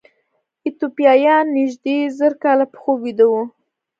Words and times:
ایتوپیایان 0.65 1.45
نږدې 1.57 1.97
زر 2.17 2.33
کاله 2.43 2.65
په 2.71 2.77
خوب 2.81 2.97
ویده 3.03 3.25
وو. 3.31 3.43